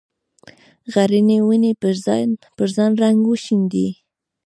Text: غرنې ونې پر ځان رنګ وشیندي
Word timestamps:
غرنې 0.93 1.37
ونې 1.45 1.73
پر 2.57 2.67
ځان 2.75 2.91
رنګ 3.03 3.19
وشیندي 3.25 3.87